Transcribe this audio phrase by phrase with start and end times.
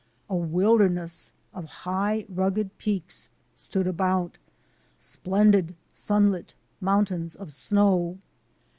[0.31, 4.39] A wilder ness of high, rugged peaks stood about—
[4.97, 8.17] splendid sunlit mountains of snow.